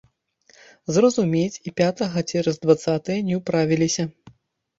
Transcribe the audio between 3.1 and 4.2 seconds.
не ўправіліся.